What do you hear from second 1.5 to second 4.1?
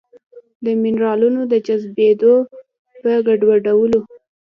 د جذبېدو په ګډوډولو